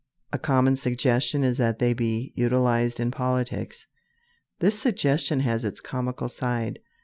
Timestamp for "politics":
3.11-3.85